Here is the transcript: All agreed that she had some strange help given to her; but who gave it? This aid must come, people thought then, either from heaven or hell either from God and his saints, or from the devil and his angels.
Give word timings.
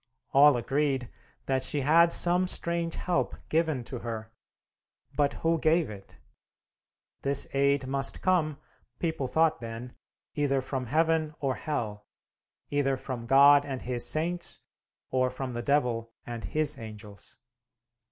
All 0.33 0.57
agreed 0.57 1.11
that 1.45 1.61
she 1.61 1.81
had 1.81 2.11
some 2.11 2.47
strange 2.47 2.95
help 2.95 3.35
given 3.49 3.83
to 3.83 3.99
her; 3.99 4.31
but 5.13 5.33
who 5.45 5.59
gave 5.59 5.91
it? 5.91 6.17
This 7.21 7.45
aid 7.53 7.85
must 7.85 8.19
come, 8.19 8.57
people 8.97 9.27
thought 9.27 9.61
then, 9.61 9.95
either 10.33 10.59
from 10.59 10.87
heaven 10.87 11.35
or 11.39 11.53
hell 11.53 12.07
either 12.71 12.97
from 12.97 13.27
God 13.27 13.63
and 13.63 13.83
his 13.83 14.03
saints, 14.03 14.61
or 15.11 15.29
from 15.29 15.53
the 15.53 15.61
devil 15.61 16.13
and 16.25 16.45
his 16.45 16.79
angels. 16.79 17.37